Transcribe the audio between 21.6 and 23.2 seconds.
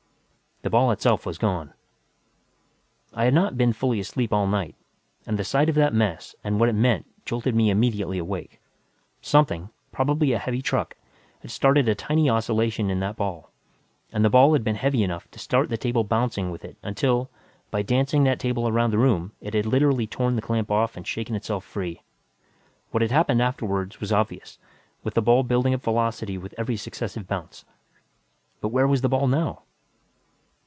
free. What had